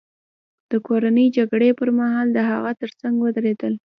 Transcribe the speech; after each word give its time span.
د 0.71 0.73
کورنۍ 0.87 1.27
جګړې 1.37 1.69
پرمهال 1.79 2.27
د 2.33 2.39
هغه 2.49 2.71
ترڅنګ 2.81 3.15
ودرېدل. 3.19 3.73